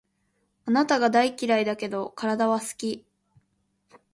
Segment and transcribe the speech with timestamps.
[0.65, 3.05] あなたが大嫌いだけど、体は好き